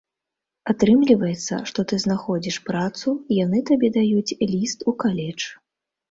Атрымліваецца, 0.71 1.55
што 1.71 1.83
ты 1.91 1.99
знаходзіш 2.05 2.57
працу, 2.69 3.13
яны 3.45 3.59
табе 3.71 3.91
даюць 3.99 4.37
ліст 4.53 4.79
у 4.93 4.95
каледж. 5.05 5.41